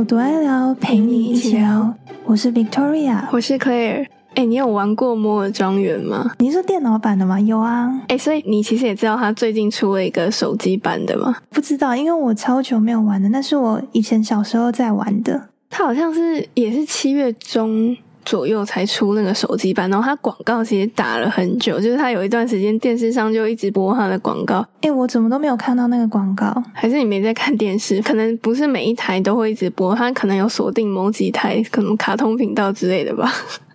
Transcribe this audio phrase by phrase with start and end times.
[0.00, 1.94] 有多爱聊，陪你一起聊。
[2.24, 4.06] 我是 Victoria，我是 Claire。
[4.34, 6.32] 哎，你有玩过摩尔庄园吗？
[6.38, 7.38] 你是电脑版的吗？
[7.38, 8.00] 有啊。
[8.08, 11.36] 哎，所以你其实也知道他最近出了一个手机版的吗？
[11.50, 15.48] 不知道，因为我超久没有玩的，那是我以前小时候在玩的。
[15.68, 17.94] 他好像是也是七月中。
[18.24, 24.64] 左右才出那个手机版，然后它广告其实打了很久，就是它有一段时间电视上就一直播它的广告。
[24.82, 26.62] 哎，我怎么都没有看到那个广告？
[26.72, 28.00] 还是你没在看电视？
[28.02, 33.32] 可能不是每一台都会一直播，它可能有锁定某几台，可能卡通频道之类的吧。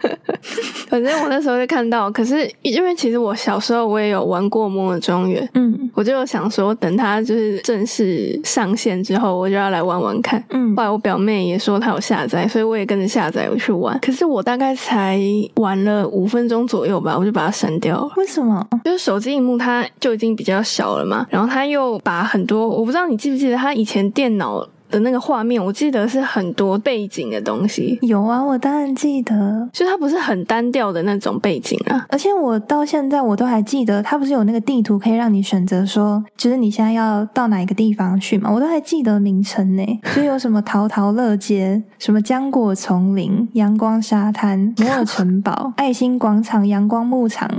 [0.87, 10.43] 反正我那时候就看到，可是因为其实我小时候我也有玩过《摩尔庄园》，嗯，我就想说等它就是正式上线之后，我就要来玩玩看。
[10.49, 13.97] 嗯，后来我表妹也说她有下载，所以我也跟着下载我去玩。
[14.01, 15.19] 可是我大概才
[15.55, 18.11] 玩了五分钟左右吧，我就把它删掉了。
[18.17, 18.65] 为什么？
[18.85, 24.65] 就是手机荧幕它就已经比较小了嘛，然后它又把很多，我不知道你记不记得，它以前电脑。
[24.89, 27.97] 的那个画面，我记得是很多背景的东西。
[28.01, 32.05] 有啊，我当然记得，就它不是很单调的那种背景啊。
[32.09, 38.51] 而且我到现在我都还记得，它不是有那个地图可以让你选择说，就是你现在要到哪一个地方去嘛？
[38.51, 39.83] 我都还记得名称呢，
[40.15, 47.49] 就有什么桃桃乐街、什么浆果丛林、阳光沙滩、摩尔城堡、 爱心广场、阳光牧场。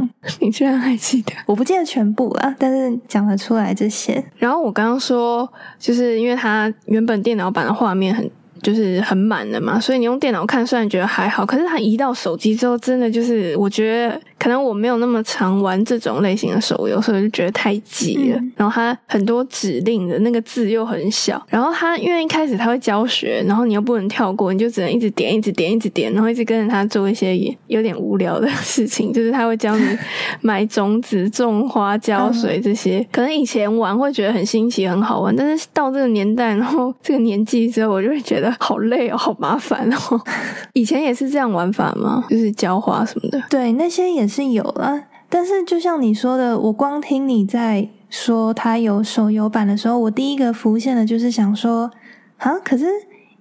[0.41, 1.33] 你居然还记得？
[1.47, 4.25] 我不记得全部了，但是讲得出来这些。
[4.37, 7.17] 然后我刚刚说，就是因为它原本。
[7.27, 8.31] 电脑版的画面很。
[8.63, 18.41] 就是很满的嘛，所以你用电脑看虽然觉得还好，可是它移到手机之后，真的就是我觉得可能我没有那么常玩这种类型的手游，所以就觉得太挤了。
[18.57, 27.37] 然后它很多指令的那个字又很小，然后它因为一开始它会教学，然后你又不能跳过，你就只能一直点、一直点、一直点，然后一直跟着它做一些
[27.69, 29.85] 有点无聊的事情，就是他会教你
[30.41, 33.07] 买种子、种花、浇水这些。
[33.13, 38.47] 可能以前玩会觉得很新奇、很好玩，但是到这个年代，然后这个年纪之后，我就会觉得。
[38.59, 40.21] 好累哦，好麻烦哦。
[40.73, 42.25] 以前也是这样玩法吗？
[42.29, 43.41] 就是浇花什么的。
[43.49, 45.05] 对，那些也是有了。
[45.29, 51.91] 但是就像你说的，我光听你在说它有手游版的时候，我第一个浮现的就是想说，
[52.39, 52.87] 啊，可是。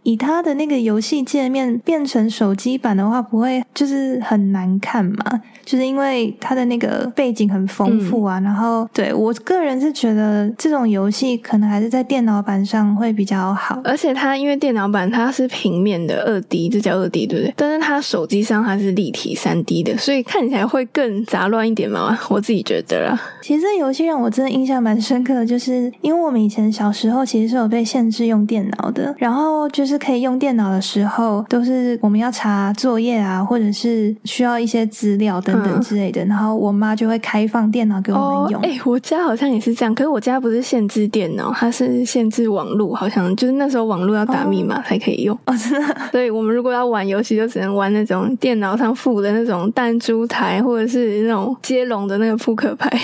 [0.05, 5.41] 以它的那个游戏界面变成手机版的话，不会就是很难看嘛？
[5.65, 8.39] 就是因为它的那个背景很丰富啊。
[8.39, 13.81] 然后，对我个人是觉得这种游戏可能还是在电脑版上会比较好。
[13.83, 17.53] 而且它因为电脑版它是平面的二 D，这叫二 D 对不对？
[17.57, 22.15] 但是它手机上它是立体三 D 的，所以看起来会更杂乱一点嘛？
[22.29, 23.19] 我自己觉得啦。
[23.41, 29.94] 其实这游戏让我真的印象蛮深刻的，就是因为我们以前小时候其实是有被限制用电脑的，然后就是。
[29.97, 36.23] 可以用电脑的时候，都是我们要查作业啊，或者是需要一些资料等等之类的。
[36.25, 38.61] 然后我妈就会开放电脑给我们用。
[38.61, 45.37] 哎，我家好像也是这样，可是我家不是限制电脑，它是限制网络，好像就是那时候网络要打密码才可以用。
[45.45, 45.95] 哦，真的。
[46.11, 52.89] 所以我们如果要玩游戏，就只能玩那种电脑上附的那种弹珠台，或者是那种接龙的那个扑克牌。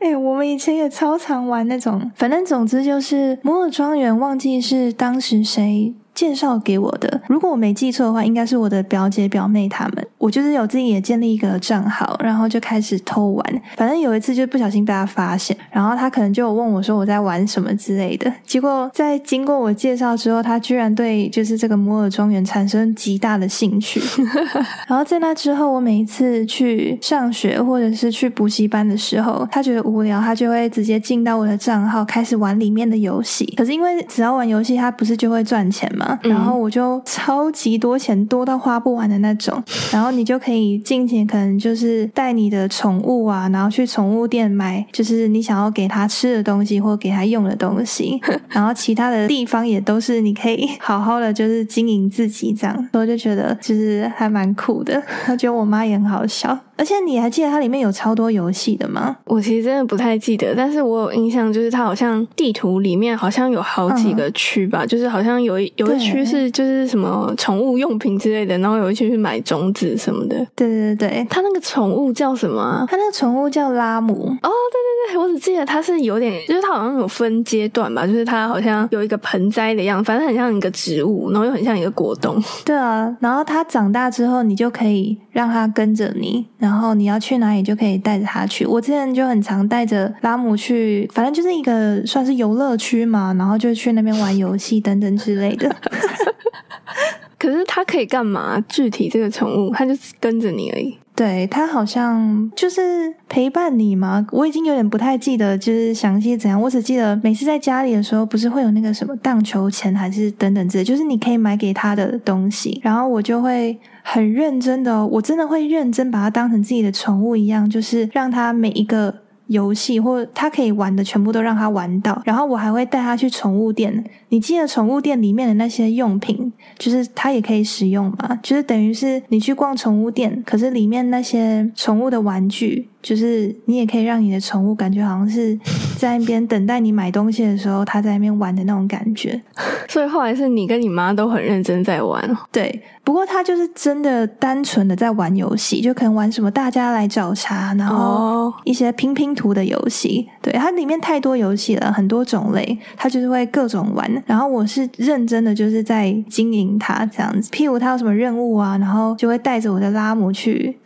[0.00, 5.94] 哎，我们以前也超常玩那种，反正总之就是摩尔庄园，忘记是当时谁。
[6.14, 10.06] 介绍给我的，如果我没记错的话，应该是我的表姐表妹他们。
[10.18, 13.62] 我就是有自己也建立一个账号，然后就开始偷玩。
[13.76, 18.32] 反正有一次就不小心被他发现，然后他可能就问我说我在玩什么之类的。
[18.46, 24.00] 结果在经过我介绍之后，他居然对就是这个摩尔庄园产生极大的兴趣。
[24.88, 33.44] 然后在那之后，我每一次去上学或者是去补习班的时候，他觉得无聊，他就会直接进到我的账号开始玩里面的游戏。
[33.56, 36.18] 可是因为只要玩游戏，他不是就会赚钱吗？
[36.22, 39.62] 然后我就超级多钱，多到花不完的那种。
[39.92, 40.14] 然后。
[40.14, 48.20] 你就可以尽情，可能就是带你的宠物啊，然后去宠物店买，就是你想要给它吃的东西或给它用的东西。
[48.48, 52.88] 然后其他的地方也都是你可以好好的，就是经营自己这样。
[52.92, 56.56] 我就觉得就是还蛮酷的，我觉得我妈也很好笑。
[56.76, 59.16] 而且你还记得它里面有超多游戏的吗？
[59.26, 70.36] 我其实真的不太记得，但是我有印象，就是它好像地图里面好像有好几个区吧，就是好像有一有一区是就是什么宠物用品之类的，然后有一区是买种子什么的。
[70.54, 72.86] 对对对，它那个宠物叫什么？
[72.88, 74.14] 它那个宠物叫拉姆。
[74.14, 82.42] 哦，对对对，我只记得它是有点，就是它好像有分阶段吧，就是它好像有一个盆栽的样子，反正很像一个植物，然后又很像一个果冻。
[82.64, 86.44] 对啊，然后它长大之后，你就可以让它跟着你。
[86.58, 88.64] 然后你要去哪里就可以带着它去。
[88.64, 95.74] 我之前就很常带着拉姆去，反正就是一个算是游乐区嘛，然后就去那边玩游戏等等之类的。
[97.38, 98.58] 可是它可以干嘛？
[98.68, 100.96] 具体这个宠物，它就跟着你而已。
[101.16, 119.14] 对他好像就是陪伴你嘛，我已经有点不太记得就是详细怎样，我只记得每次在家里的时候，不是会有那个什么荡秋千还是等等之类，就是你可以买给他的东西，然后我就会很认真的，我真的会认真把它当成自己的宠物一样，就是让它每一个。
[119.46, 124.04] 游戏或他可以玩的全部都让他玩到，然后我还会带他去宠物店。
[124.28, 128.38] 你记得宠物店里面的那些用品，就是他也可以使用嘛？
[128.42, 132.88] 就是等于是你去逛宠物店，可是里面那些宠物的玩具。
[133.04, 135.54] 就是你也可以让你的宠物感觉好像是
[135.96, 139.40] 在那边等待你买东西的时候，他在那边玩的那种感觉。
[139.88, 142.36] 所以后来是你跟你妈都很认真在玩。
[142.50, 150.28] 对，不过他就是真的单纯的在玩游戏，就可能玩什么大家来找茬，然后一些拼拼图的游戏。
[150.42, 154.10] 对，它里面太多游戏了，很多种类，他就是会各种玩。
[154.26, 157.50] 然后我是认真的，就是在经营它这样子。
[157.50, 160.76] 譬如他有什么任务啊，然后就会带着我的拉姆去。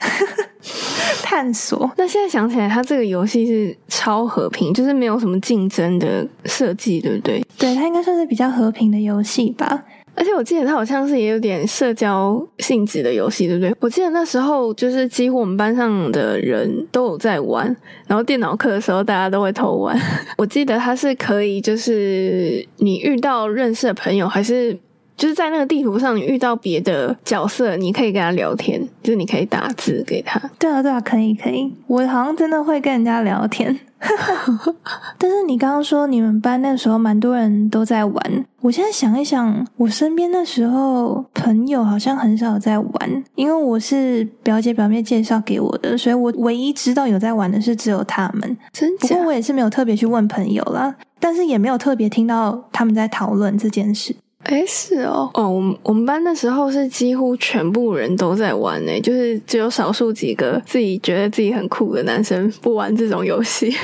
[1.22, 1.90] 探索。
[1.96, 7.44] 那现在想起来，它这个游戏是超和平，就是没有什么竞争的设计，对不对？
[7.58, 9.84] 对，它应该算是比较和平的游戏吧。
[10.14, 13.72] 而且我记得它好像是也有点社交性质的游戏，对不对？
[13.78, 17.64] 我记得那时候就是几乎我们班上的人都有在玩，
[18.08, 19.96] 然后电脑课的时候大家都会偷玩。
[20.36, 24.76] 我记得它是可以，就是你遇到认识的朋友还是。
[25.18, 30.40] 就是在那个地图上，你遇到别的角色，你可以跟他聊天，就是你可以打字给他。
[30.58, 31.70] 对啊，对啊，可以，可以。
[31.88, 33.76] 我好像真的会跟人家聊天。
[35.18, 48.56] 但是你刚刚说你们班那时候蛮多人都在玩，我现在想一想，我身边那时候朋友好像很少在玩，因为我是表姐表妹介绍给我的，所以我唯一知道有在玩的是只有他们。
[48.72, 54.14] 真不过我也是没有特别去问朋友啦，但是也没有特别听到他们在讨论这件事。
[54.44, 63.74] 哎，是哦，哦，我们我们班那时候是几乎全部人都在玩呢，就是只有少数几个自己觉得自己很酷的男生不玩这种游戏。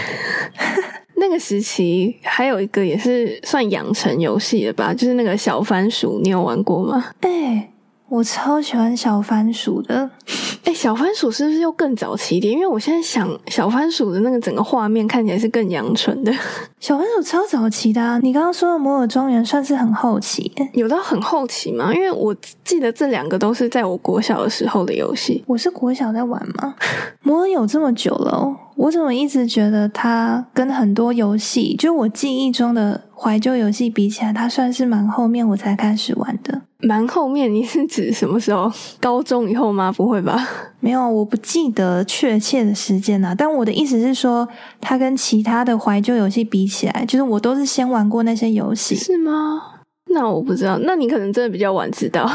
[1.16, 7.12] 那个时期还有一个也是算养成游戏的吧，就是那个小番薯，你有玩过吗？
[7.20, 7.70] 哎。
[8.08, 10.08] 我超喜欢小番薯的，
[10.64, 12.52] 哎，小番薯是不是又更早期一点？
[12.52, 16.32] 因为我现在想，小番薯的那个整个画面看起来是更阳春的。
[16.78, 18.18] 小番薯超早期的啊！
[18.22, 21.92] 你刚刚说的摩尔庄园算是很后期，有到很后期吗？
[21.94, 25.42] 因为我记得这两个都是在我国小的时候的游戏。
[25.46, 26.74] 我是国小在玩吗？
[27.22, 36.62] 摩尔有这么久了，我怎么一直觉得它跟很多游戏，就我记忆中的怀旧游戏比起来，它算是蛮后面我才开始玩的。
[36.80, 38.70] 蛮后面，你是指什么时候？
[39.00, 39.92] 高中以后吗？
[39.92, 40.46] 不会吧？
[40.80, 43.34] 没有，我不记得确切的时间了。
[43.34, 44.46] 但我的意思是说，
[44.80, 49.62] 它跟其他的怀旧游戏比起来，就是我都是先玩过那些游戏，是吗？
[50.10, 52.28] 那我不知道，那你可能真的比较晚知道，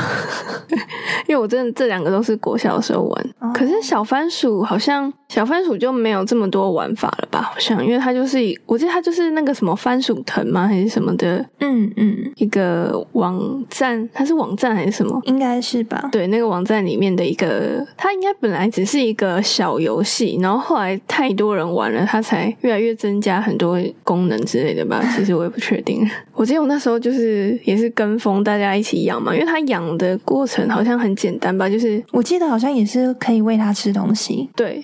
[1.28, 3.54] 因为我真的这两个都是国小的时候玩。
[3.54, 7.42] 可是小番薯好像小番薯就没有这么多玩法了吧？
[7.42, 10.68] 好像因为它就是我记得它就是那个什么番薯藤吗？
[10.68, 11.46] 还是什么的？
[11.60, 15.22] 嗯嗯，一个网站，它是网站还是什么？
[15.26, 16.10] 应该是吧？
[16.12, 25.02] 对，那个网站里面的一个，它应该本来只是一个小游戏，然后后来太多人玩了，它才越来越增加很多功能之类的吧？
[25.16, 26.06] 其实我也不确定。
[26.34, 27.58] 我记得我那时候就是。
[27.66, 34.84] 也是跟风，大家一起养嘛，因为它养的过程好像很简单吧，就是我记得好像也是可以喂它吃东西，对，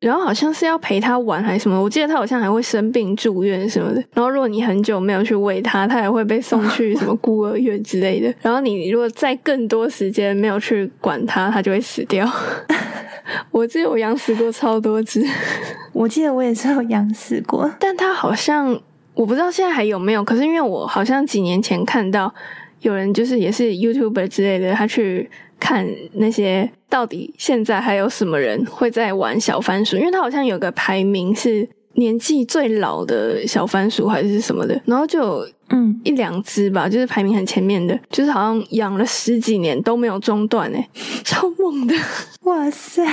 [0.00, 12.28] 然后好像是要陪他玩还是什么，我记得他好像还会生病住院什么的，然后如果你很久没有去喂它，它也会被送去什么孤儿院之类的， 然后你如果再更多时间没有去管它，它就会死掉。
[13.52, 15.24] 我记得我养死过超多只，
[15.92, 18.80] 我记得我也是有养死过，但它好像。
[19.12, 22.32] 我不知道现在还有没有，可是因为我好像几年前看到
[22.80, 25.28] 有人就是也是 YouTuber 之类的，他去
[25.60, 35.46] 看那些到底现在还有什么人会在玩小番薯，因为它好像有个排名是年纪最老的小番薯还是什么的，然后就。
[35.72, 40.88] 嗯，一两只吧，就是排名很前面的，就是好像养了十几年都没有中断哎，
[41.22, 41.94] 超猛的！
[42.42, 43.06] 哇塞，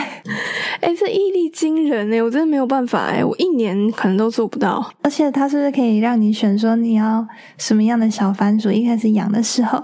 [0.82, 4.92] 哎，这毅力惊人哎，我真的没有办法哎，我一年可能都做不到。
[5.04, 7.28] 而且它是不是可以让你选说你要
[7.60, 8.72] 什么样的小番薯？
[8.72, 9.80] 一开始养的时候，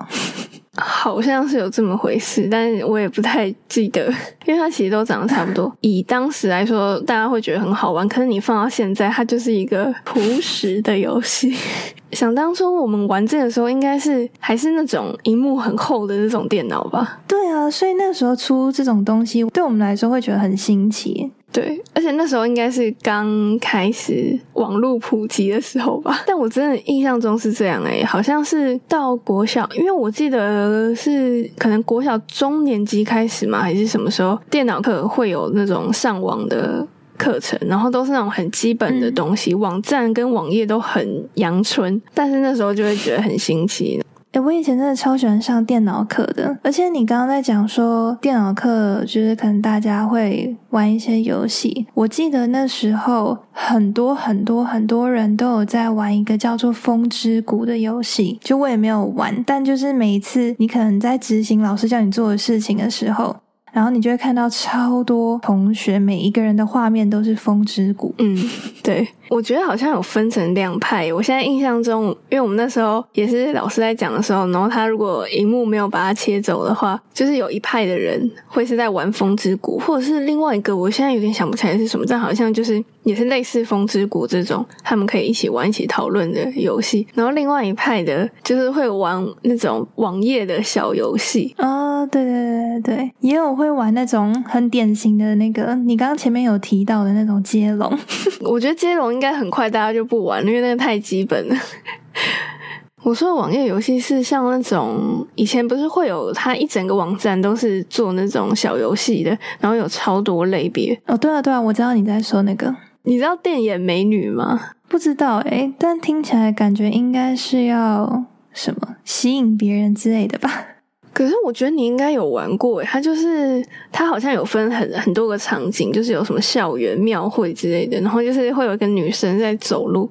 [0.75, 4.11] 好像是有这么回事，但是我也不太记得，
[4.45, 5.71] 因为它其实都长得差不多。
[5.81, 11.55] 以当时来说，大家会觉得很好玩，可是你放到现在，它就是一个朴实的游戏。
[12.11, 17.19] 想当初我们玩这个时候，应该是还是那种荧幕很厚的那种电脑吧？
[17.27, 21.31] 对啊，所以那个时候出这种东西，对我们来说会觉得很新奇。
[21.53, 26.21] 对，而且那时候应该是刚开始网络普及的时候吧。
[26.27, 36.85] 但我真的印象中是这样诶、好像是到国小，因为我记得是可能国小中年级开始嘛，还是什么时候电脑课会有那种上网的。
[37.15, 44.02] 课程，然后都是那种很基本的东西，网站跟网页都很阳春，但是那时候就会觉得很新奇。
[44.33, 63.35] 哎、我以前真的超喜欢上电脑课的，而且你刚刚在讲说电脑课就是可能大家会玩一些游戏，我记得那时候很多很多很多人都有在玩一个叫做《风之谷》的游戏，就我也没有玩，但就是每一次你可能在执行老师叫你做的事情的时候。
[63.73, 68.13] 然后你就会看到超多同学，每一个人的画面都是风之谷。
[68.19, 68.37] 嗯，
[68.83, 71.11] 对，我觉得好像有分成两派。
[71.11, 87.07] 我现在印象中，因为我们那时候也是老师在讲的时候，然后他如果荧幕没有把它切走的话，就是有一派的人会是在玩风之谷，或者是另外一个，我现在有点想不起来是什么，但好像就是也是类似风之谷这种，他们可以一起玩、一起讨论的游戏。
[87.15, 91.55] 然后另外一派的，就是会玩那种网页的小游戏。
[92.03, 97.91] 哦，对对对对对，也有会玩那种很典型的那个，你刚刚前面有提到的那种接龙。
[98.43, 101.55] 我觉得接龙应该很快大家就不玩了，因为那个太基本了。
[103.03, 110.97] 我说的网页游戏是像那种以前不是会有它一整个网站都是做那种小游戏的，然后有超多类别。
[111.07, 114.59] 哦，对啊对啊，我知道你在说那个，你知道电眼美女吗？
[114.87, 120.67] 不知道诶，但听起来感觉应该是要什么吸引别人之类的吧。
[121.13, 130.09] 可是我觉得你应该有玩过诶，它就是它好像有分很很多个场景，就是有什么校园、庙会之类的，然后就是会有一个女生在走路，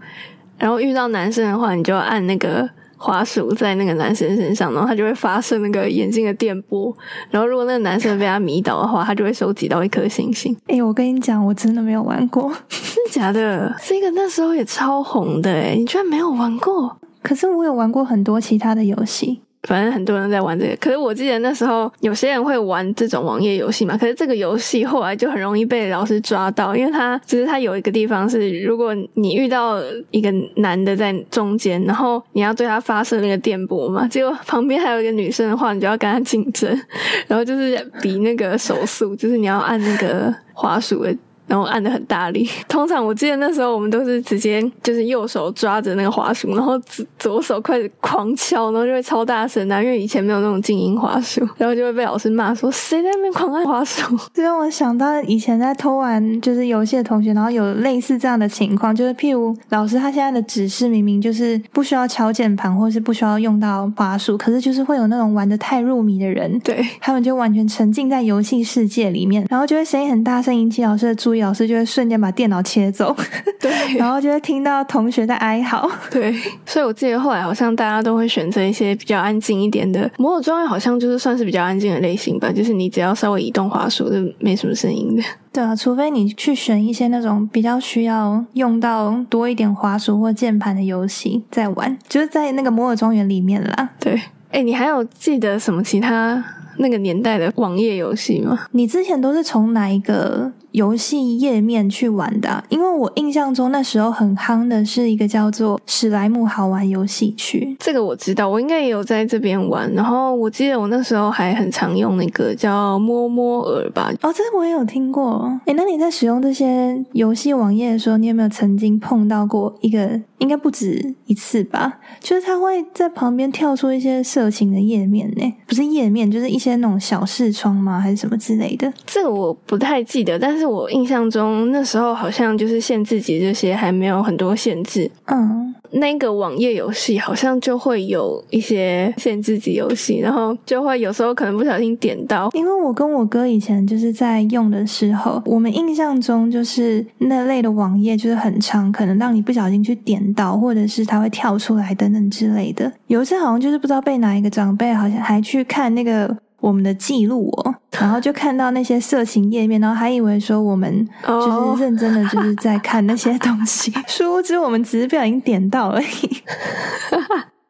[0.56, 6.97] 然后遇到男生的话，你就要按那个滑鼠在那个男生身上，然后他就会发射那个眼睛的电波，
[7.30, 10.56] 然后如果那个男生被他迷倒的话，他就会收集到一颗星星。
[10.68, 13.75] 诶，我跟你讲，我真的没有玩过，真的假的？
[13.85, 16.97] 这个那时候也超红的诶，你居然没有玩过？
[17.23, 19.40] 可是我有玩过很多其他的游戏。
[19.69, 36.69] 反正很多人在玩这个，可是我记得那时候有些人会玩这种网页游戏嘛，可是这个游戏后来就很容易被老师抓到，因为他就是他有一个地方是，如果你遇到一个男的在中间，然后你要对他发射那个电波嘛，结果旁边还有一个女生的话，你就要跟他竞争，
[37.28, 41.16] 然后就是比那个手速，就是你要按那个滑鼠的。
[41.52, 54.18] 然后按的很大力，通常我记得那时候我们都是直接就是右手抓着那个滑鼠，然后左左手开始狂敲，然后就会超大声啊，因为以前没有那种静音滑鼠，然后就会被老师骂说谁在那边狂按滑鼠。
[54.32, 71.41] 这让我想到以前在偷玩就是游戏的同学，然后有类似这样的情况，就是譬如老师他现在的指示明明就是不需要敲键盘，或是不需要用到滑鼠，可是就是会有那种玩的太入迷的人，对他们就完全沉浸在游戏世界里面，然后就会声音很大声引起老师的注意。
[71.42, 73.14] 老师就会瞬间把电脑切走，
[73.61, 76.34] 对， 然后就会听到同学在哀嚎，对，
[76.64, 80.11] 所以我记得后来好像大家都会选择一些比较安静一点的。
[80.16, 85.22] 摩尔庄园好像就是算是比较安静的类型吧，就是你只要稍微移动滑鼠，就没什么声音的。
[85.52, 93.90] 对啊，除非你去选一些那种比较需要用到多一点滑鼠或键盘的游戏在玩，就是在那个摩尔庄园里面啦。
[94.00, 94.18] 对，
[94.50, 96.42] 哎，你还有记得什么其他
[96.78, 98.58] 那个年代的网页游戏吗？
[98.70, 107.74] 你之前都是从哪一个游戏页面去玩的啊、因为我印象中那时候很夯的是一个叫做史莱姆好玩游戏区。
[107.78, 109.90] 这个我知道，我应该也有在这边玩。
[109.94, 114.12] 然后我记得我那时候还很常用那个叫摸摸耳吧。
[114.22, 115.46] 哦，这个我也有听过。
[115.66, 120.20] 哎，那你在使用这些游戏网页的时候，你有没有曾经碰到过一个？
[120.38, 122.00] 应该不止一次吧？
[122.18, 128.00] 就是它会在旁边跳出一些色情的页面呢，不是页面，就是一些那种小视窗吗？
[128.00, 128.92] 还是什么之类的？
[129.06, 135.11] 这个我不太记得，但是我印象中那时候好像就是限制级这些还没有很多限制。
[135.26, 142.50] 嗯，那个网页游戏好像就会有一些限制级游戏，然后就会有时候可能不小心点到。
[142.54, 152.90] 因为我跟我哥以前就是在用的时候，我们印象中就是那类的网页就是很长，可能让你不小心去点到，或者是它会跳出来等等之类的。
[153.07, 166.06] 有一次好像就是不知道被哪一个长辈好像还去看那个我们的记录哦，然后就看到那些色情页面，然后还以为说我们哦就是认真的就是在看那些东西， 殊不知我们只是不小心点到而已。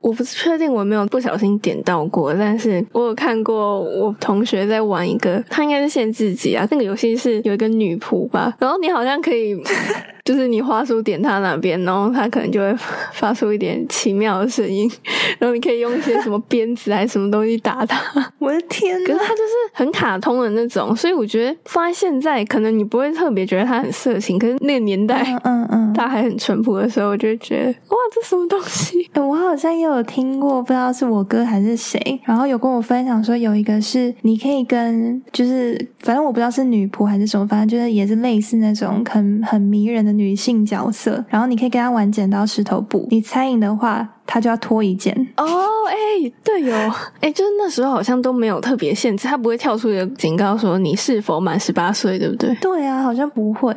[0.02, 6.66] 我不是确定我有没有不小心点到过，但是我有看过我同学在玩一个，他应该是限制级啊。
[6.72, 9.56] 那个游戏是有一个女仆吧，然后你好像可以
[10.24, 12.74] 就是你花束点他哪边，然后他可能就会
[13.12, 14.90] 发出一点奇妙的声音，
[15.38, 18.00] 然后你可以用一些什么鞭子还是什么东西打他。
[18.38, 29.10] 我的天可是它就是很卡通的那种，所以我觉得放在现在，可能你不会特别觉得它很色情，可是那个年代，嗯嗯， 它还很淳朴的时候，我就觉得哇，这什么东西？
[29.14, 45.14] 我好像也有听过，不知道是我哥还是谁，然后有跟我分享说，有一个是你可以跟，就是反正我不知道是女仆还是什么，反正就是也是类似那种很很迷人的女性角色，然后你可以跟他玩剪刀石头布，你猜赢的话，他就要脱一件。
[45.36, 45.44] 哦，
[45.88, 52.54] 哎，对哦， 哎，就是那时候好像都没有特别限制，他不会跳出一个警告说你是否满十八岁，对不对？
[52.56, 53.74] 对啊，好像不会。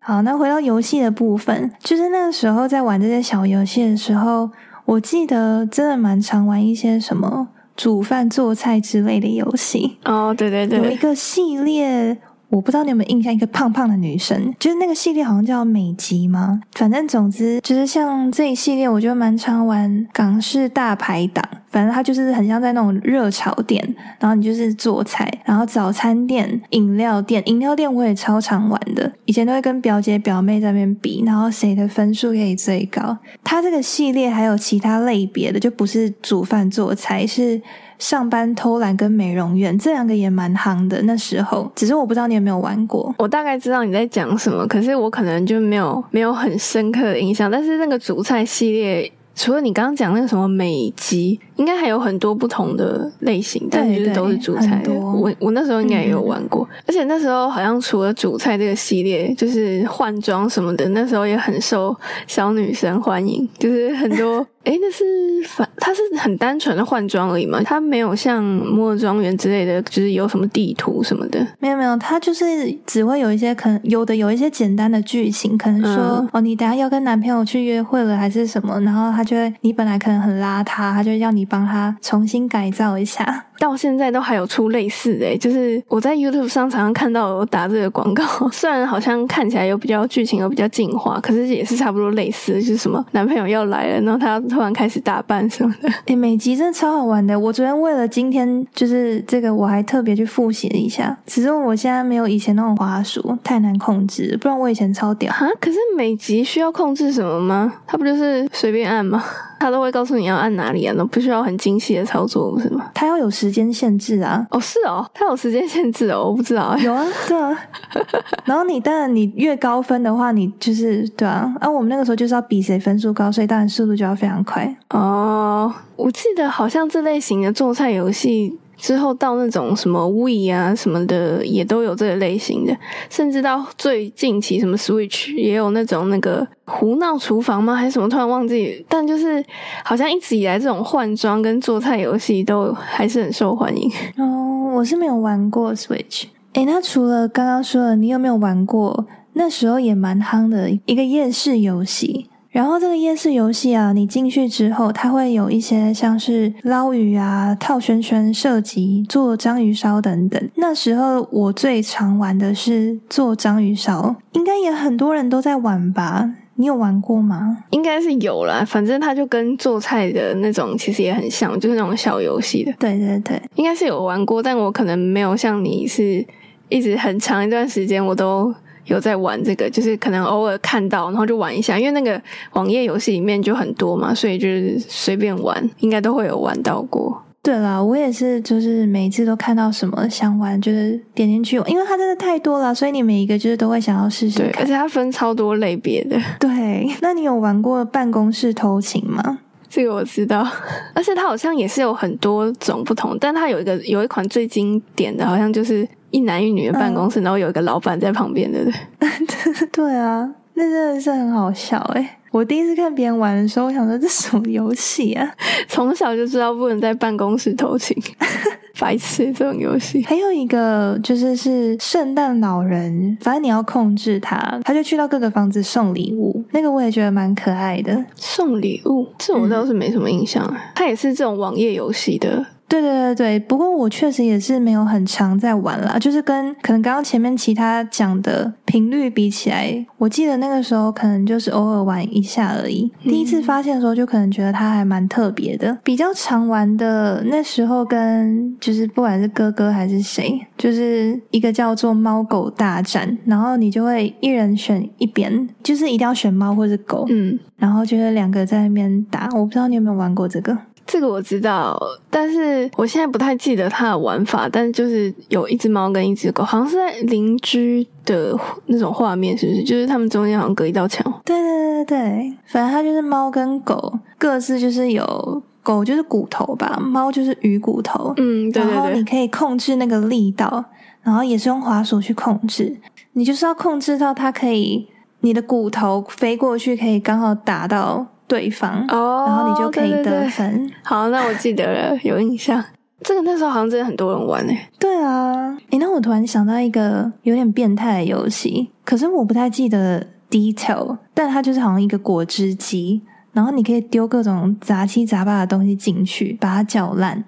[0.00, 4.50] 好，那回到游戏的部分，就是那个时候在玩这些小游戏的时候，
[4.86, 9.98] 我记得真的蛮常玩一些什么煮饭、做菜之类的游戏。
[10.04, 12.16] 哦，对对对，有一个系列。
[12.48, 16.60] 我不知道你有没有印象，一个胖胖的女生，就是那个系列好像叫美籍吗？
[16.72, 21.44] 反正总之就是像这一系列，我觉得蛮常玩港式大排档。
[21.70, 29.12] 反正它就是很像在那种热炒店，然后你就是做菜，然后早餐店、饮料店，饮料店我也超常玩的。
[29.26, 33.18] 以前都会跟表姐表妹在那边比，然后谁的分数可以最高。
[33.44, 37.60] 它这个系列还有其他类别的，就不是煮饭做菜，是。
[37.98, 43.14] 上班偷懒跟美容院这两个也蛮夯的，那时候只是我不知道你有没有玩过。
[43.18, 47.50] 我大概知道你在讲什么，可是我可能就没有没有很深刻的印象。
[47.50, 51.38] 但是那个主菜系列，除了你刚刚讲那个什么美肌。
[51.58, 54.80] 应该还有很多不同的类型，但就是都是主菜。
[54.88, 61.92] 我我那时候应该也有玩过，而且那时候好像除了主菜这个系列，就是换装什么的，那时候也很受
[62.28, 63.48] 小女生欢迎。
[63.58, 65.04] 就是很多， 哎，那是
[65.48, 71.44] 反，它是很单纯的换装而已嘛，它没有像摩尔庄园之类的，就是有什么地图什么的。
[71.58, 81.48] 没有没有，它就是只会有一些可能有的有一些简单的剧情，可能说哦，你等下要跟男朋友去约会了还是什么，然后他就会你本来可能很邋遢，他就要你。
[81.48, 95.88] 帮他重新改造一下，到现在都还有出类似的，就是我在 YouTube 上常常看到有打这个广告， 虽然好像看起来有比较剧情有比较进化，可是也是差不多类似，就是什么男朋友要来了，然后他突然开始打扮什么的。
[96.06, 101.16] 哎， 每集真的超好玩的，我昨天为了今天就是这个，我还特别去复习了一下。
[101.26, 105.46] 只是我现在没有以前那种滑鼠，太难控制，不然我以前超屌哈。
[105.60, 107.72] 可是每集需要控制什么吗？
[107.86, 109.22] 它不就是随便按吗？
[109.58, 112.90] 他都会告诉你要按哪里啊，都不需要很精细的操作，不是吗？
[112.94, 114.46] 他要有时间限制啊！
[114.50, 116.76] 哦，是哦，他有时间限制哦，我不知道。
[116.78, 117.58] 有啊，对啊。
[118.44, 121.52] 然后你当然你越高分的话，你就是对啊。
[121.60, 124.76] 啊，我们那个时候就是要比谁分数高，所以当然速度就要非常快。
[124.90, 128.58] 哦，我记得好像这类型的做菜游戏。
[128.78, 132.74] 之后到那种什么 We 啊什么的，也都有这个类型的，
[133.10, 137.74] 甚至到最近期什么 Switch 也有那种那个胡闹厨房吗？
[137.74, 138.08] 还是什么？
[138.08, 138.86] 突然忘记。
[138.88, 139.44] 但就是
[139.84, 143.90] 好像一直以来这种换装跟做菜游戏都还是很受欢迎。
[144.16, 146.24] 哦，我是没有玩过 Switch。
[146.54, 149.06] 诶，那除了刚刚说的，你有没有玩过？
[149.34, 152.28] 那时候也蛮夯的一个夜市游戏。
[152.58, 160.50] 然后这个夜市游戏啊，你进去之后，它会有一些像是捞鱼啊、套圈圈、射击、做章鱼烧等等。
[160.56, 166.28] 那时候我最常玩的是做章鱼烧，应该也很多人都在玩吧？
[166.56, 167.58] 你有玩过吗？
[167.70, 172.72] 应该是有啦，反正它就跟做菜的那种其实也很像，就是那种小游戏的。
[172.80, 176.26] 对对对，应该是有玩过，但我可能没有像你是
[176.68, 178.52] 一直很长一段时间我都。
[178.88, 181.78] 有在玩这个，就是可能偶尔看到，然后就玩一下。
[181.78, 182.20] 因为那个
[182.52, 187.22] 网页游戏里面就很多嘛，所以就是随便玩，应该都会有玩到过。
[187.40, 194.64] 对啦，我也是，就是每一次都看到什么想玩，就是点进去，因为它真的太多了，所以你每一个就是都会想要试试看。
[194.64, 196.20] 而且它分超多类别的。
[196.40, 199.38] 对，那你有玩过办公室偷情吗？
[199.70, 200.46] 这个我知道，
[200.94, 209.66] 而且它好像也是有很多种不同，但它有一个有一款最经典的，好像就是一男一女的办公室，然后有一个老板在旁边，对不对？
[209.72, 212.16] 对啊，那真的是很好笑哎。
[212.30, 215.26] 我第一次看别人玩的时候，我想说这什么游戏啊？
[215.66, 217.96] 从小就知道不能在办公室偷情，
[218.78, 220.02] 白痴这种游戏。
[220.02, 226.44] 还有一个就是是圣诞老人，反正你要控制他，他就去到各个房子送礼物。
[226.52, 228.04] 那个我也觉得蛮可爱的。
[228.14, 230.54] 送礼物，这我倒是没什么印象。
[230.74, 232.44] 它也是这种网页游戏的。
[232.68, 242.92] 对对对对，不过我确实也是没有很常在玩啦，就是跟可能刚刚前面其他讲的频率比起来，我记得那个时候可能就是偶尔玩一下而已。
[243.02, 245.76] 第一次发现的时候，就可能觉得它还蛮特别的。
[245.82, 259.26] 比较常玩的那时候，跟就是不管是哥哥还是谁，就是一个叫做猫狗大战，然后你就会一人选一边，就是一定要选猫或者狗，嗯，然后就是两个在那边打。
[259.34, 260.56] 我不知道你有没有玩过这个。
[260.88, 264.48] 这个我知道，但是我现在不太记得它的玩法。
[264.50, 268.34] 但是就是有一只猫跟一只狗，好像是在邻居的
[268.66, 269.62] 那种画面，是不是？
[269.62, 271.04] 就是他们中间好像隔一道墙。
[271.26, 278.14] 对对对对，反正它就是猫跟狗各自就是有狗就是骨头吧，猫就是鱼骨头。
[278.16, 280.64] 嗯，对对然后你，可以控制那个力道，
[281.02, 282.74] 然后也是用滑鼠去控制。
[283.12, 284.88] 你就是要控制到它可以，
[285.20, 290.70] 你的骨头飞过去可以刚好打到对方，哦，然后你就可以得对对对分。
[290.84, 292.62] 好，那我记得了，有印象。
[293.02, 294.58] 这个那时候好像真的很多人玩诶。
[294.78, 303.00] 对啊，诶，那我突然想到一个有点变态的游戏，可是我不太记得 detail，但它就是好像一个果汁机，
[303.32, 307.24] 然后你可以丢各种杂七杂八的东西进去，把它搅烂。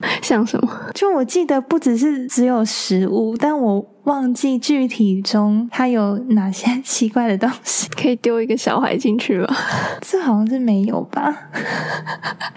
[0.22, 0.70] 像什么？
[0.94, 7.88] 就我记得不只是只有食物，但我忘记具体中它有哪些奇怪的东西。
[7.96, 9.46] 可以丢一个小孩进去吗？
[10.02, 11.34] 这好像是没有吧？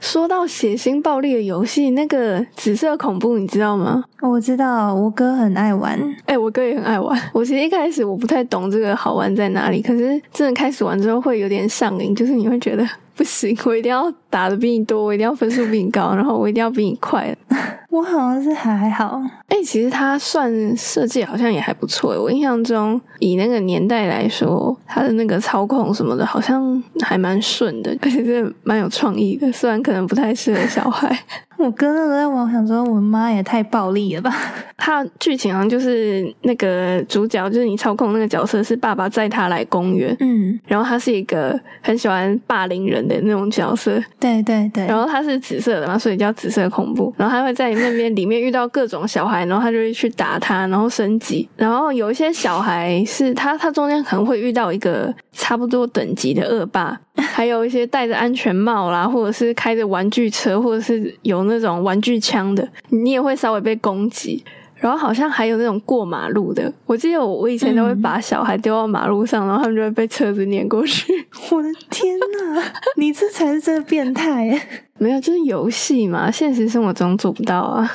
[0.02, 4.04] 说到血腥暴力的游戏，那个紫色恐怖，你知道吗？
[4.22, 7.18] 我知道我哥很爱玩，哎、我哥也很爱玩。
[7.34, 12.86] 我其实一开始我不太懂这个好玩在哪里，可是真的开始玩之后会有点上瘾，就是你会觉得
[13.20, 17.36] 不行，我一定要打的比你多，我一定要分数比你高，然后我一定要比你快。
[17.92, 19.22] 我好像是还好。
[19.50, 22.12] 哎、其实他算设计好像也还不错。
[22.12, 29.52] 我印象中，以那个年代来说，他的那个操控什么的，好像还蛮顺的，而且是蛮有创意的。
[29.52, 31.20] 虽然可能不太适合小孩。
[31.60, 34.34] 我哥那时候在玩，我想说我妈也太暴力了吧？
[34.78, 47.14] 它剧情好像就是那个主角，就是你操控那个角色是爸爸载他来公园，嗯，然后他是一个很喜欢霸凌人的那种角色，对对对然，后他是紫色的嘛，所以叫紫色恐怖。
[47.18, 51.48] 然后他会在那边里面遇到各种小孩，然后他就会去打他，然后升级。
[51.58, 64.44] 然后有一些小孩是他，他中间可能会遇到一个差不多等级的恶霸，还有一些戴着安全帽啦，或者是开着玩具车，或者是有那种玩具枪的，你也会稍微被攻击。
[64.76, 71.12] 然后好像还有那种过马路的，我记得我我以前都会把小孩丢到马路上，然后他们就会被车子碾过去。
[71.52, 72.64] 我的天哪，
[72.96, 74.58] 你这才是真的变态！
[74.98, 77.92] 没有，就是游戏嘛，现实生活中做不到啊。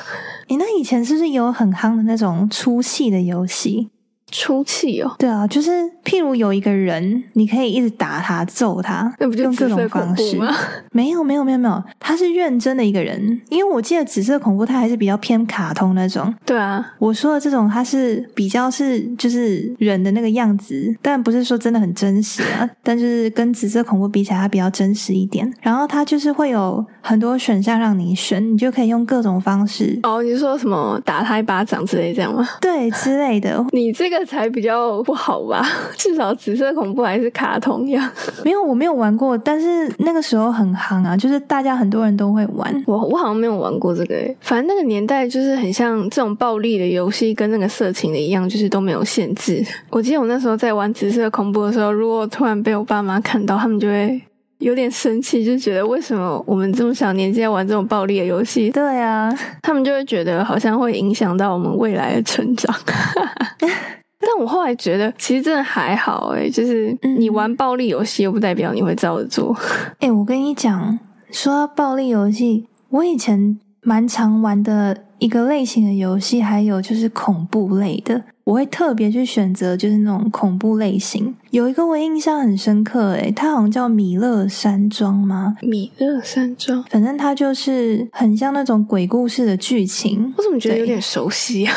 [0.47, 3.89] 你那以前是不是有很夯的那种粗细的游戏？
[4.35, 5.69] 出气哦，对啊，就是
[6.03, 10.53] 譬如有一个人，你可以一直打他、揍他，那不就用各种方式吗？
[10.91, 13.41] 没有，没有，没有，没有，他是认真的一个人。
[13.49, 16.33] 因为我记得紫色恐怖，它还是比较偏卡通那种。
[16.45, 22.69] 对啊，我说的这种，它是比较是就是人的那个样子，但不是说真的很真实啊。
[22.83, 25.51] 但就是跟紫色恐怖比起来，它比较真实一点。
[25.61, 32.47] 然后它就是会有很多选项让你选，你就可以用各种方式，哦，你说什么打他一巴掌之类这样吗？
[32.59, 33.63] 对之类的。
[33.71, 35.65] 你这个才比较不好吧？
[35.97, 38.09] 至少紫色恐怖还是卡通样。
[38.43, 42.83] 没有，我没有玩过，但是那个时候很夯啊，就是大家很多人都会玩。
[42.87, 49.63] 我我好像没有玩过这个诶，反正那个年代就是很像这种暴力的游戏，跟那个色情的一样，就是都没有限制。
[49.91, 54.21] 我记得我那时候在玩紫色恐怖的时候，如果突然被我爸妈看到，他们就会
[54.59, 58.69] 有点生气，就觉得为什么我们这么小年纪要玩这种暴力的游戏？
[58.71, 62.73] 对啊，他们就会觉得好像会影响到我们未来的成长。
[64.25, 69.55] 但我后来觉得，其实真的还好诶，就是你玩暴力游戏，又不代表你会照着做。
[69.99, 70.97] 哎、我跟你讲，
[71.31, 81.35] 说到暴力游戏，我以前蛮常玩的一个类型的游戏，还有就是恐怖类的，我会特别去选择就是那种恐怖类型。
[81.51, 85.55] 有一个我印象很深刻，诶，它好像叫米勒山庄吗？
[85.61, 90.33] 米勒山庄，反正它就是很像那种鬼故事的剧情。
[90.37, 91.73] 我怎么觉得有对点熟悉啊？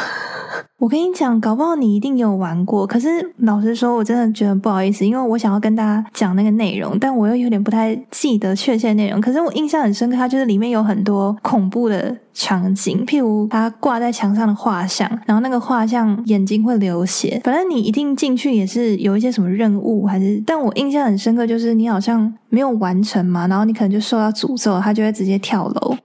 [0.79, 2.87] 我跟你讲，搞不好你一定有玩过。
[2.87, 9.21] 可是老实说，我真的觉得不好意思，因为我想要跟大家讲那个内容，但我又有点不太记得确切内容。
[9.21, 17.41] 可是我印象很深刻，它就是里面有很多恐怖的场景，譬如它挂在墙上的画像，然后那个画像眼睛会流血。
[17.43, 20.43] 反正你一定进去也是有一些什么任务，还是……
[20.47, 25.97] 但我印象很深刻，就是你好像没有完成嘛，然后你可能就受到诅咒，它就会直接跳楼。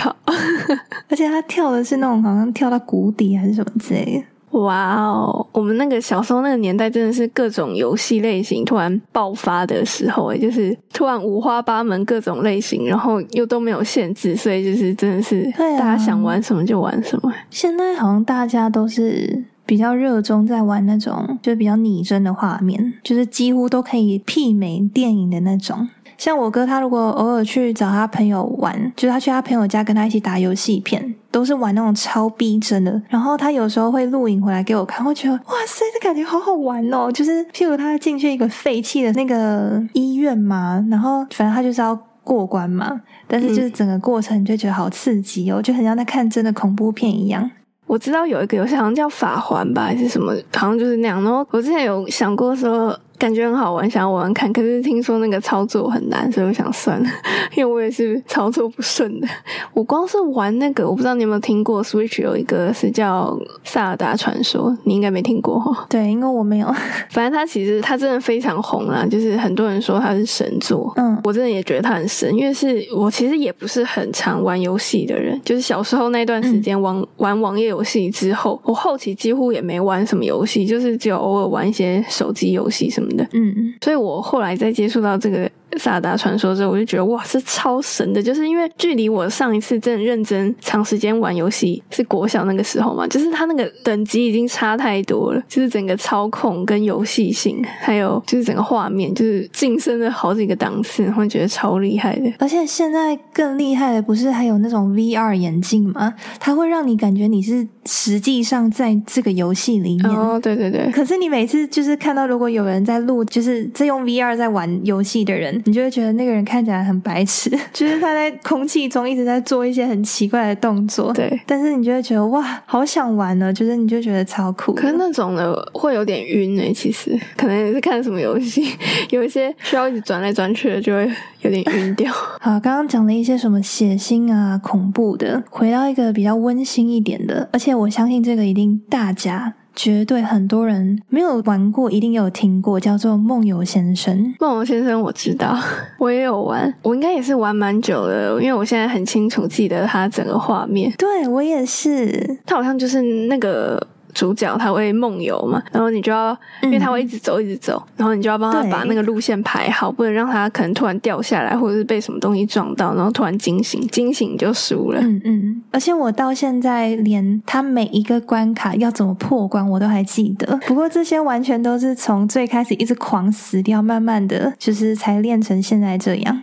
[0.00, 0.14] 靠！
[1.08, 4.58] 而且他跳的是那种好像跳到谷底还是什么之类的。
[4.58, 17.32] 哇哦，我们那个小时候那个年代真的是各种游戏类型突然爆发的时候，诶就是突然五花八门各种类型，然后又都没有限制，所以就是真的是大家想玩什么就玩什么。
[17.48, 25.88] 现在好像大家都是比较热衷在玩那种就是比较拟真的画面，就是几乎都可以媲美电影的那种。
[26.20, 33.00] 像我哥，他如果偶尔去找他朋友玩，就是他去他朋友家跟他一起打游戏片，都是玩那种超逼真的。
[33.08, 37.10] 然后他有时候会录影回来给我看，我觉得哇塞，这感觉好好玩哦！
[37.10, 47.50] 就是譬如他进去一个废弃的那个医院嘛，然后反正他就是要过关嘛，但是就是整个过程就觉得好刺激哦，就很像在看真的恐怖片一样。
[47.86, 51.20] 我知道有一个游戏好像叫法环吧，还是什么，好像就是那样。
[51.24, 54.50] 然后我之前有想过说，感觉很好玩，想要玩玩看。
[54.52, 57.08] 可是听说那个操作很难，所以我想算了，
[57.54, 59.28] 因为我也是操作不顺的。
[59.74, 65.86] 我光是玩那个，我不知道你有没有听过，Switch 有一个是叫《萨尔达传说》，你应该没听过哈。
[65.90, 66.66] 对，因为我没有，
[67.12, 70.90] 反正它其实它真的非常红啦，就是很多人说它是神作。
[70.96, 83.24] 嗯我真的也觉得它很神，因为是我其实也不是很常玩游戏的人，就是小时候那段时间玩、玩网页游戏之后，我后期几乎也没玩什么游戏，就是只有偶尔玩一些手机游戏什么的。
[83.32, 85.46] 嗯嗯，所以我后来在接触到这个
[85.78, 88.22] 《萨达传说》之后，我就觉得哇，是超神的！
[88.22, 102.32] 就是因为距离我上一次真的认真长时间玩游戏是国小那个时候嘛，就是它那个等级已经差太多了，就是整个操控跟游戏性，还有就是整个画面，就是晋升了好几个档次，然后觉得超厉害的。
[102.38, 106.12] 而且现在更厉害的不是还有那种 VR 眼镜吗？
[106.40, 110.10] 它会让你感觉你是实际上在这个游戏里面。
[110.10, 121.12] 哦，对对对，可是你每次就是看到，如果有人在录，就是在用 VR 在玩游戏的人，你就会觉得那个人看起来很白痴， 就是他在空气中一直在做一些很奇怪的动作。
[121.12, 121.40] 对。
[121.46, 124.74] 但是你就会觉得哇，好想玩呢，就是你就觉得超酷。
[124.74, 128.64] 可是那种的会有点晕诶、其实可能也是看什么游戏，
[129.10, 132.12] 有一些需要一直转来转去的，就会有点晕掉。
[132.40, 144.18] 好，刚刚讲了一些什么血腥啊、恐怖的，回到一个比较温馨一点的，而且我相信这个一定大家绝对很多人没有玩过，一定有听过，叫做《梦游先生》。
[144.40, 145.56] 梦游先生我知道，
[145.98, 153.86] 我也有玩，我应该也是玩蛮久的，因为我现在很清楚记得它整个画面，对我也是，它好像就是那个。
[154.14, 165.00] 主角他会梦游嘛，然后你就要，因为他会一直走一直走，然后你就要帮他把那个路线排好，不能让他可能突然掉下来，或者是被什么东西撞到，然后突然惊醒，惊醒就输了。
[165.00, 170.58] 嗯嗯，而且我到现在连他每一个关卡要怎么破关我都还记得。
[170.66, 176.42] 不过这些完全都是从最开始一直狂死掉，慢慢的就是才练成现在这样。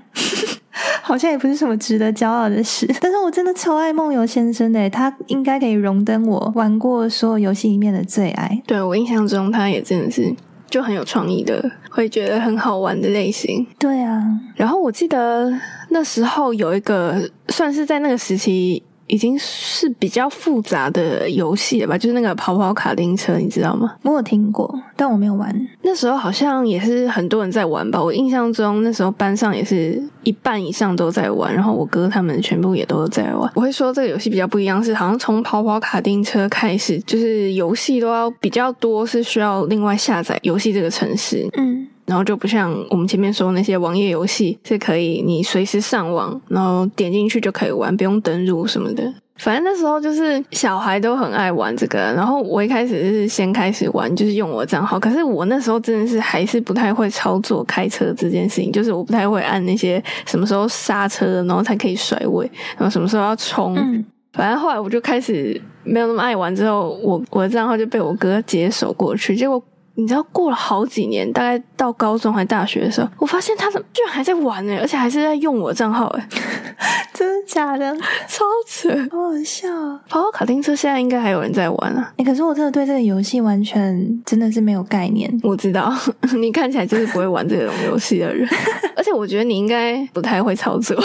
[1.02, 8.62] 好像也不是什么值得骄傲的事， 但是我真的超爱梦游先生的，他应该可以荣登我玩过所有游戏里面的最爱。
[8.66, 10.34] 对我印象中，他也真的是
[10.70, 13.66] 就很有创意的，会觉得很好玩的类型。
[13.80, 14.22] 对啊，
[14.56, 15.52] 然后我记得
[15.90, 23.96] 那时候有一个算是在那个时期已经是比较复杂的游戏了吧，就是那个跑跑卡丁车，你知道吗？
[24.04, 25.68] 我有听过，但我没有玩。
[25.82, 33.50] 那时候好像也是很多人在玩吧，我印象中那时候班上也是一半以上都在玩，然后我哥他们全部也都在玩。
[33.56, 41.48] 我会说这个游戏比较不一样，是好像从跑跑卡丁车开始，就是游戏都要比较多，是需要另外下载游戏这个城市。
[41.58, 49.04] 嗯，然后就不像我们前面说那些网页游戏是可以你随时上网，然后点进去就可以玩，不用登录什么的。
[49.40, 55.00] 反正那时候就是小孩都很爱玩这个，然后我一开始是先开始玩，就是用我的账号。
[55.00, 63.76] 可是我那时候真的是还是不太会操作开车这件事情，就是我不太会按那些什么时候刹车，然后才可以甩尾，然后什么时候要冲。
[63.76, 69.62] 嗯反正后来我就开始没有那么爱玩，之后我我的账号就被我哥接手过去，结果。
[69.98, 76.28] 你知道过了好几年，大概到高中还大学的时候，我发现他怎么居然还在玩呢，而且还是在用我账号，哎，
[77.14, 77.96] 真的假的？
[78.28, 78.90] 超扯！
[79.10, 80.00] 好好笑啊！
[80.08, 85.28] 跑跑卡丁车现在应该还有人在玩啊，哎、可是我真的对这个游戏完全真的是没有概念。
[85.42, 85.92] 我知道
[86.38, 88.48] 你看起来就是不会玩这种游戏的人，
[88.96, 90.96] 而且我觉得你应该不太会操作。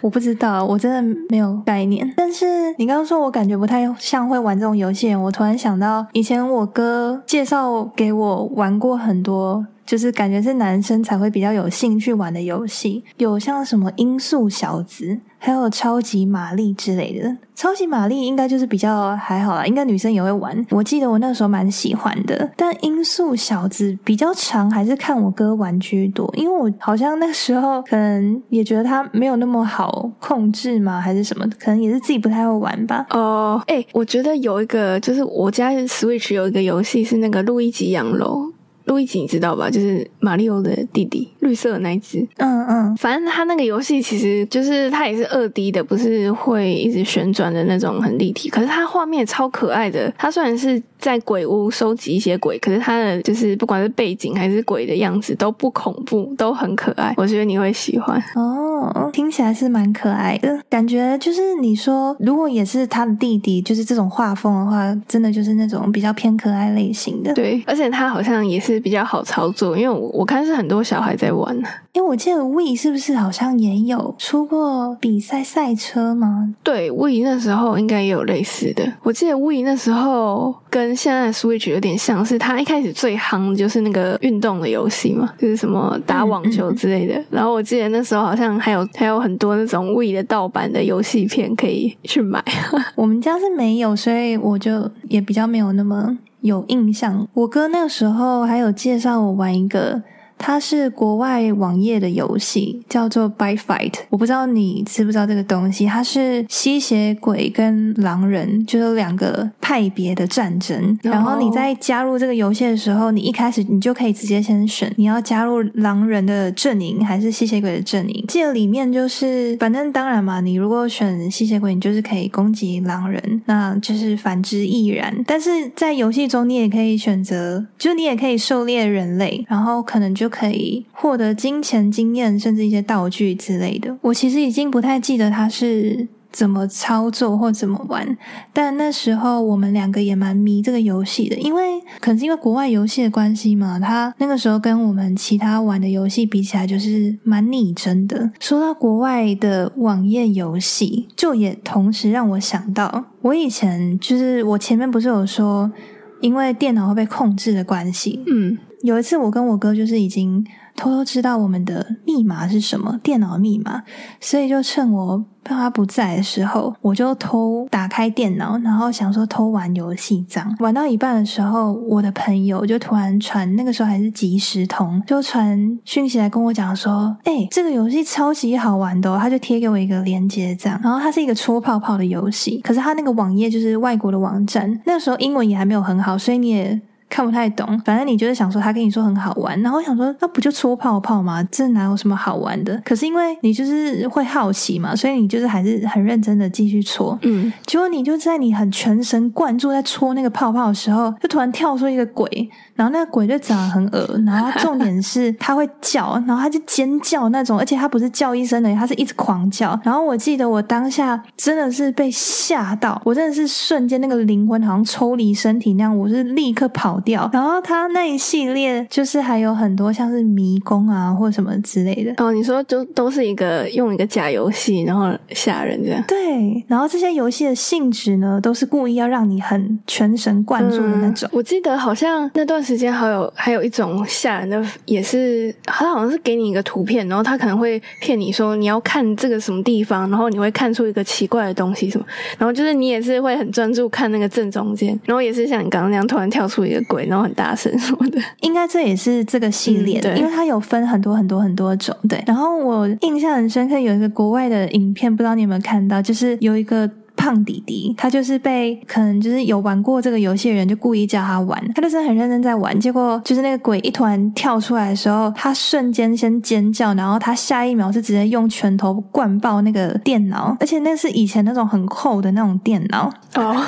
[0.00, 2.08] 我不知道，我真的没有概念。
[2.16, 9.66] 但是你刚刚说我感觉不太像会玩这种游戏，我突然想到以前我哥介绍给我玩过很多。
[9.88, 15.20] 就是感觉是男生才会比较有兴趣玩的游戏，有像什么音速小子。
[15.40, 20.66] 还有超级玛丽之类的，超级玛丽应该就是比较还好啦，应该女生也会玩。
[20.70, 33.06] 我记得我那时候蛮喜欢的，但音速小子比较长，还是看我哥玩居多，因为我好像那时候可能也觉得他没有那么好控制嘛，还是什么，可能也是自己不太会玩吧。
[33.10, 38.52] 哦，哎，我觉得有一个就是我家 Switch 有一个游戏是那个路易吉洋楼。
[38.88, 39.70] 路易吉你知道吧？
[39.70, 42.26] 就是马里奥的弟弟，绿色的那一只。
[42.38, 48.48] 嗯嗯，反正他那个游戏其实就是他也是二 D 的，不是会一直旋转的那种很立体。
[48.48, 50.12] 可是他画面超可爱的。
[50.16, 57.12] 他虽然是在鬼屋收集一些鬼，可是他的就是不管是背景还是鬼的样子都不恐怖，都很可爱。
[57.18, 60.58] 我觉得你会喜欢哦，听起来是蛮可爱的。
[60.70, 67.34] 感觉就是你说如果也是他的弟弟，就是这种画风的话，真的就是那种比较偏可爱类型的。
[67.34, 68.77] 对，而且他好像也是。
[68.78, 71.56] 比较好操作，因为我我看是很多小孩在玩。
[71.92, 76.54] 因为我记得 We 是不是好像也有出过比赛赛车吗？
[76.62, 78.92] 对，We 那时候应该也有类似的。
[79.02, 87.20] 我记得 We 那时候跟现在 Switch 有点像是，它一开始最夯就是那个运动的游戏嘛，就是什么打网球之类的。
[87.30, 92.44] 然后我记得那时候好像还有还有很多那种 We 的盗版的游戏片可以去买。
[92.94, 96.16] 我们家是没有，所以我就也比较没有那么。
[96.40, 100.02] 有印象，我哥那个时候还有介绍我玩一个。
[100.38, 103.94] 它是国外网页的游戏，叫做 By Fight。
[104.10, 105.84] 我不知道你知不知道这个东西。
[105.86, 110.98] 它是吸血鬼跟狼人，就是两个派别的战争。
[111.02, 118.24] 然后你在加入这个游戏的时候，你一开始你就可以直接先选你要加入狼人的阵营还是吸血鬼的阵营。
[118.28, 125.12] 记得里面就是，反正当然嘛，你如果选吸血鬼，你就是可以攻击狼人，那就是反之亦然。
[125.26, 130.27] 但是在游戏中，你也可以选择，就你也可以狩猎人类，然后可能就。
[130.28, 133.96] 可以获得金钱、经验，甚至一些道具之类的。
[134.02, 138.16] 我其实已经不太记得他是怎么操作或怎么玩，
[138.52, 143.80] 但那时候我们两个也蛮迷这个游戏的，因为可能是因为国外游戏的关系嘛。
[143.80, 148.30] 他那个时候跟我们其他玩的游戏比起来，就是蛮拟真的。
[148.38, 155.72] 说到国外的网页游戏，就也同时让我想到，我以前就是我前面不是有说，
[156.20, 158.58] 因为电脑会被控制的关系，嗯。
[158.82, 163.82] 有一次，我跟我哥就是已经偷偷知道我们的密码是什么，电脑密码，
[164.20, 170.56] 所以就趁我爸妈不在的时候，我就偷打开电脑，然后想说偷玩游戏这样。
[170.60, 186.80] 玩到一半的时候，我的朋友就突然传，那个时候还是即时通，就传讯息来跟我讲说：“哎，这个游戏超级好玩的。”他就贴给我一个连接这样，然后它是一个戳泡泡的游戏，可是它那个网页就是外国的网站，那个时候英文也还没有很好，所以你也。
[187.08, 191.42] 看不太懂，反正你就是想说他跟你说很好玩，然后想说那不就搓泡泡吗？
[191.50, 192.80] 这哪有什么好玩的？
[192.84, 197.18] 可是因为你就是会好奇嘛，所以你就是还是很认真的继续搓。
[197.22, 202.28] 嗯，结果你就在你很全神贯注在搓那个泡泡的时候，就突然跳出一个鬼。
[202.74, 209.76] 然后那个鬼就长得很恶，然后重点是他会叫，然后他就尖叫那种，而且他不是叫一声的，他是一直狂叫。
[209.82, 217.28] 然后我记得我当下真的是被吓到，我真的是瞬间那个灵魂好像抽离身体那样，我是立刻跑掉。
[217.32, 222.12] 然后他那一系列就是还有很多像是迷宫啊或什么之类的。
[222.22, 226.04] 哦，你说就都是一个用一个假游戏，然后吓人这样。
[226.06, 231.28] 对，然后这些游戏的性质呢，都是故意要让你很全神贯注的那种。
[231.32, 232.58] 我记得好像那段。
[232.68, 242.04] 时间还有还有一种吓人的，也是他好像是给你一个图片，然后他可能会骗你说你要看这个什么地方，然后你会看出一个奇怪的东西什么，
[242.36, 248.18] 然后就是你也是会很专注看那个正中间，然后也是像你刚刚那样突然跳出一个鬼，然后很大声什么的。
[248.40, 251.94] 应该这也是这个系列的，因为它有分很多很多很多种。
[252.08, 256.90] 对，然后我印象很深刻，有一个国外的影片，不知道你有没有看到，就是有一个。
[257.20, 262.78] 胖弟弟，他就是被可能就是有玩过这个游戏的人就故意叫他玩，他就是很认真在玩。
[262.78, 273.66] 结果就是那个鬼一突然跳出来的时候，他瞬间先尖叫，然后他下一秒是直接用拳头灌爆那个电脑，而且那是以前那种很厚的那种电脑哦，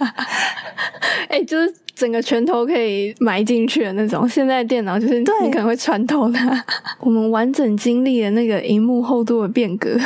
[1.28, 4.28] 哎，就是整个拳头可以埋进去的那种。
[4.28, 6.64] 现在电脑就是你可能会穿透它。
[7.00, 9.98] 我们完整经历了那个荧幕厚度的变革。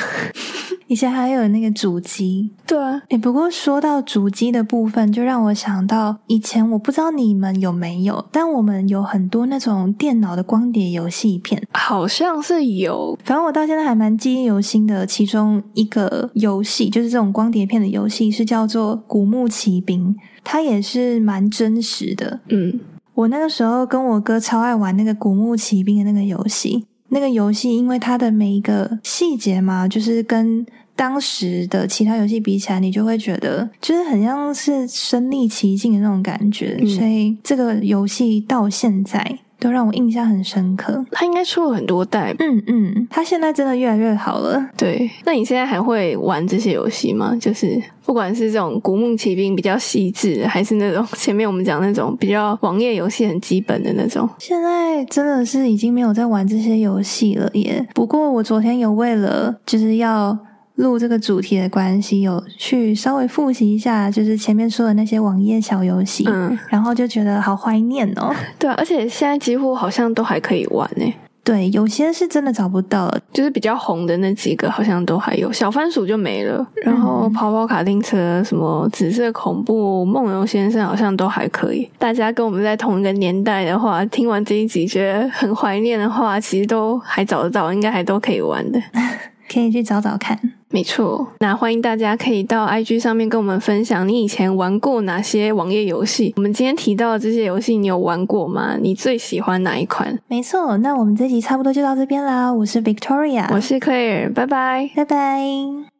[0.88, 15.06] 以前还有那个主机，对啊，哎，不过说到主机的部分，就让我想到以前我不知道你们有没有，但我们有很多那种电脑的光碟游戏片，好像是有，反正我到现在还蛮记忆犹新的。
[15.06, 22.80] 其中一个游戏就是这种光碟片的游戏，是叫做《古墓奇兵》，它也是蛮真实的，嗯。
[23.14, 26.84] 我那个时候跟我哥超爱玩那个古墓奇兵的那个游戏。
[27.08, 36.76] 那个游戏因为它的每一个细节嘛，就是跟当时的其他游戏比起来，你就会觉得就是很像是身临其境的那种感觉。
[36.86, 41.04] 所以这个游戏到现在都让我印象很深刻。
[41.10, 44.68] 他应该出了很多代，嗯嗯，他现在真的越来越好了。
[44.76, 47.36] 对，那你现在还会玩这些游戏吗？
[47.40, 54.28] 就是不管是这种古墓奇兵比较细致，还是那种前面我们讲那种比较网页游戏很基本的那种。
[54.38, 57.86] 现在真的是已经没有在玩这些游戏了耶。
[57.94, 60.38] 不过我昨天有为了就是要。
[60.78, 68.34] 录这个主题的关系，有去稍微复习一下，就是前面说的那些网页小游戏，嗯，然后就觉得好怀念哦。
[68.58, 71.12] 对啊，而且现在几乎好像都还可以玩呢。
[71.42, 76.64] 对，有些是真的找不到了，就是比较红的那几个好像都还有，小番薯就没了。
[76.84, 81.88] 然后跑跑卡丁车、什么紫色恐怖、梦游先生好像都还可以。
[81.98, 88.78] 大家跟我们在同一个年代的话，听完这一集觉得很怀念的话，其实都还找得到，应该还都可以玩的。
[89.52, 90.38] 可以去找找看，
[90.70, 91.26] 没错。
[91.40, 96.32] 那欢迎大家可以到 IG 上面跟我们分享你以前玩过哪些网页游戏。
[96.36, 98.76] 我们今天提到的这些游戏，你有玩过吗？
[98.80, 100.18] 你最喜欢哪一款？
[100.28, 100.76] 没错。
[100.78, 102.52] 那我们这集差不多就到这边啦。
[102.52, 105.97] 我是 Victoria，我是 Claire，拜拜，拜拜。